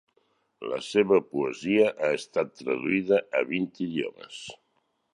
La 0.71 0.79
seva 0.85 1.19
poesia 1.33 1.91
ha 2.07 2.11
estat 2.21 2.51
traduïda 2.63 3.23
a 3.43 3.47
vint 3.55 3.73
idiomes. 3.91 4.43